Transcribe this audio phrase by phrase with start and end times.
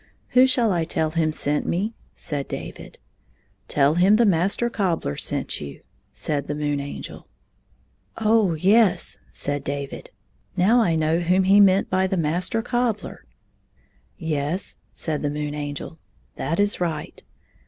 [0.29, 2.97] "Who shall I tell him sent me 1" said David."
[3.67, 5.81] Tell him the Master Cobbler sent you,"
[6.11, 7.27] said the Moon Angel."
[8.17, 10.09] Oh, yes," said David,"
[10.57, 13.25] now I know whom he meant by the Master Cobbler.""
[14.17, 15.99] Yes," said the Moon Angel,"
[16.35, 17.21] that is right.